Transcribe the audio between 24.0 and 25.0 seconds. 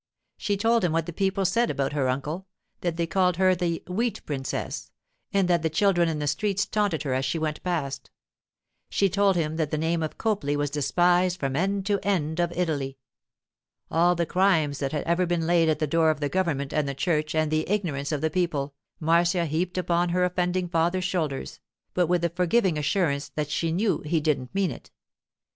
didn't mean it.